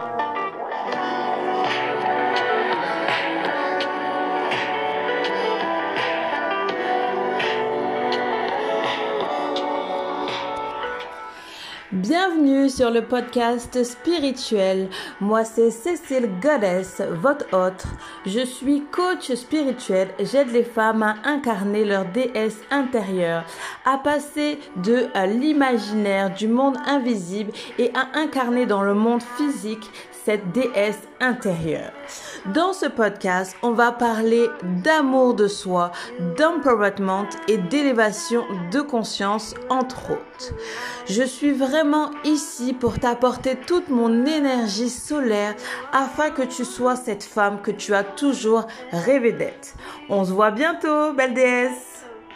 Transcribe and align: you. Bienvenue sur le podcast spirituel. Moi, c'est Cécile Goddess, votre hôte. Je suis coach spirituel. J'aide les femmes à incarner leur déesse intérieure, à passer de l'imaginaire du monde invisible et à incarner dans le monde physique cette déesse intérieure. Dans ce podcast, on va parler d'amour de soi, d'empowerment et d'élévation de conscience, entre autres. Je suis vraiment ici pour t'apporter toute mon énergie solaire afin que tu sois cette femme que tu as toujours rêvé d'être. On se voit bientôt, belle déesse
you. 0.00 0.37
Bienvenue 11.90 12.68
sur 12.68 12.90
le 12.90 13.00
podcast 13.00 13.82
spirituel. 13.82 14.90
Moi, 15.22 15.44
c'est 15.44 15.70
Cécile 15.70 16.28
Goddess, 16.38 17.00
votre 17.22 17.46
hôte. 17.54 17.82
Je 18.26 18.44
suis 18.44 18.82
coach 18.92 19.32
spirituel. 19.32 20.10
J'aide 20.20 20.52
les 20.52 20.64
femmes 20.64 21.02
à 21.02 21.14
incarner 21.24 21.86
leur 21.86 22.04
déesse 22.04 22.58
intérieure, 22.70 23.46
à 23.86 23.96
passer 23.96 24.58
de 24.76 25.06
l'imaginaire 25.28 26.34
du 26.34 26.46
monde 26.46 26.76
invisible 26.84 27.52
et 27.78 27.90
à 27.94 28.18
incarner 28.18 28.66
dans 28.66 28.82
le 28.82 28.92
monde 28.92 29.22
physique 29.38 29.90
cette 30.28 30.52
déesse 30.52 31.08
intérieure. 31.20 31.90
Dans 32.52 32.74
ce 32.74 32.84
podcast, 32.84 33.56
on 33.62 33.70
va 33.70 33.92
parler 33.92 34.46
d'amour 34.84 35.32
de 35.32 35.48
soi, 35.48 35.90
d'empowerment 36.36 37.30
et 37.48 37.56
d'élévation 37.56 38.44
de 38.70 38.82
conscience, 38.82 39.54
entre 39.70 40.10
autres. 40.10 40.52
Je 41.06 41.22
suis 41.22 41.52
vraiment 41.52 42.10
ici 42.24 42.74
pour 42.74 42.98
t'apporter 42.98 43.56
toute 43.56 43.88
mon 43.88 44.26
énergie 44.26 44.90
solaire 44.90 45.54
afin 45.94 46.28
que 46.28 46.42
tu 46.42 46.66
sois 46.66 46.96
cette 46.96 47.24
femme 47.24 47.62
que 47.62 47.70
tu 47.70 47.94
as 47.94 48.04
toujours 48.04 48.66
rêvé 48.92 49.32
d'être. 49.32 49.76
On 50.10 50.26
se 50.26 50.32
voit 50.32 50.50
bientôt, 50.50 51.14
belle 51.14 51.32
déesse 51.32 51.97